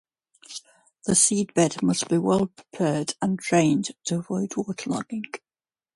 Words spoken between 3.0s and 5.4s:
and drained to avoid waterlogging.